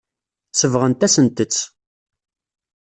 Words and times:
Sebɣent-asent-tt. 0.59 1.57